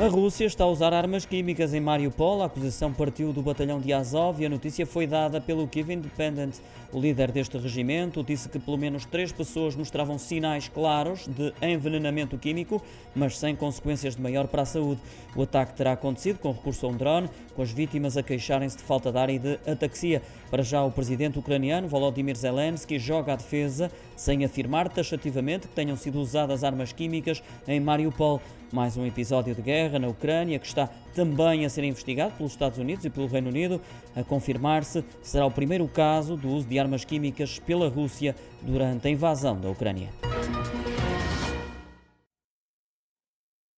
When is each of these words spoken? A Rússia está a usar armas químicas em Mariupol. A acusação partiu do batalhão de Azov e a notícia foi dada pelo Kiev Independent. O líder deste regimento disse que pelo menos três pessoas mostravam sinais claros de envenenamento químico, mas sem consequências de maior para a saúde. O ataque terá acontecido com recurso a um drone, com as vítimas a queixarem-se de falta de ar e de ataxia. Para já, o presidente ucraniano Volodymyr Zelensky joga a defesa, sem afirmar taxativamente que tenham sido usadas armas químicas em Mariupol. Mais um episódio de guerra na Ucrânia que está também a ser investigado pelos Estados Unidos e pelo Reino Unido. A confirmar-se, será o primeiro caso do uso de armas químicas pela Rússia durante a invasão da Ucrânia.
A 0.00 0.06
Rússia 0.06 0.44
está 0.44 0.62
a 0.62 0.68
usar 0.68 0.94
armas 0.94 1.26
químicas 1.26 1.74
em 1.74 1.80
Mariupol. 1.80 2.40
A 2.40 2.46
acusação 2.46 2.92
partiu 2.92 3.32
do 3.32 3.42
batalhão 3.42 3.80
de 3.80 3.92
Azov 3.92 4.40
e 4.40 4.46
a 4.46 4.48
notícia 4.48 4.86
foi 4.86 5.08
dada 5.08 5.40
pelo 5.40 5.66
Kiev 5.66 5.90
Independent. 5.90 6.54
O 6.92 7.00
líder 7.00 7.32
deste 7.32 7.58
regimento 7.58 8.22
disse 8.22 8.48
que 8.48 8.60
pelo 8.60 8.78
menos 8.78 9.04
três 9.04 9.32
pessoas 9.32 9.74
mostravam 9.74 10.16
sinais 10.16 10.68
claros 10.68 11.26
de 11.26 11.52
envenenamento 11.60 12.38
químico, 12.38 12.80
mas 13.12 13.36
sem 13.36 13.56
consequências 13.56 14.14
de 14.14 14.22
maior 14.22 14.46
para 14.46 14.62
a 14.62 14.64
saúde. 14.64 15.00
O 15.34 15.42
ataque 15.42 15.74
terá 15.74 15.94
acontecido 15.94 16.38
com 16.38 16.52
recurso 16.52 16.86
a 16.86 16.90
um 16.90 16.96
drone, 16.96 17.28
com 17.56 17.62
as 17.62 17.72
vítimas 17.72 18.16
a 18.16 18.22
queixarem-se 18.22 18.76
de 18.76 18.84
falta 18.84 19.10
de 19.10 19.18
ar 19.18 19.30
e 19.30 19.38
de 19.40 19.58
ataxia. 19.66 20.22
Para 20.48 20.62
já, 20.62 20.80
o 20.84 20.92
presidente 20.92 21.40
ucraniano 21.40 21.88
Volodymyr 21.88 22.36
Zelensky 22.36 23.00
joga 23.00 23.32
a 23.32 23.36
defesa, 23.36 23.90
sem 24.16 24.44
afirmar 24.44 24.88
taxativamente 24.88 25.66
que 25.66 25.74
tenham 25.74 25.96
sido 25.96 26.20
usadas 26.20 26.62
armas 26.62 26.92
químicas 26.92 27.42
em 27.66 27.80
Mariupol. 27.80 28.40
Mais 28.70 28.96
um 28.96 29.06
episódio 29.06 29.54
de 29.54 29.62
guerra 29.62 29.98
na 29.98 30.08
Ucrânia 30.08 30.58
que 30.58 30.66
está 30.66 30.88
também 31.14 31.64
a 31.64 31.70
ser 31.70 31.84
investigado 31.84 32.34
pelos 32.34 32.52
Estados 32.52 32.78
Unidos 32.78 33.04
e 33.04 33.10
pelo 33.10 33.26
Reino 33.26 33.48
Unido. 33.48 33.80
A 34.14 34.22
confirmar-se, 34.22 35.04
será 35.22 35.46
o 35.46 35.50
primeiro 35.50 35.88
caso 35.88 36.36
do 36.36 36.48
uso 36.48 36.66
de 36.66 36.78
armas 36.78 37.04
químicas 37.04 37.58
pela 37.58 37.88
Rússia 37.88 38.36
durante 38.62 39.08
a 39.08 39.10
invasão 39.10 39.58
da 39.58 39.70
Ucrânia. 39.70 40.27